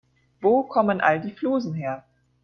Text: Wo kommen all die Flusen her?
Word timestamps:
Wo 0.41 0.63
kommen 0.63 0.99
all 0.99 1.21
die 1.21 1.29
Flusen 1.31 1.75
her? 1.75 2.03